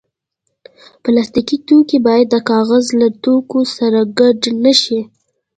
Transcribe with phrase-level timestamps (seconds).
[1.03, 4.99] پلاستيکي توکي باید د کاغذ له توکو سره ګډ نه شي.